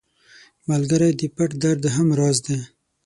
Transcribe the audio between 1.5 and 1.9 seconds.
درد